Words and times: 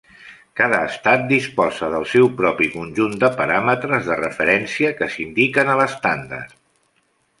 Cada 0.59 0.77
estat 0.91 1.25
disposa 1.31 1.89
del 1.95 2.07
seu 2.13 2.31
propi 2.39 2.69
conjunt 2.77 3.13
de 3.25 3.29
paràmetres 3.41 4.09
de 4.13 4.17
referència 4.23 4.93
que 5.03 5.11
s'indiquen 5.17 5.71
a 5.75 5.77
l'estàndard. 5.83 6.57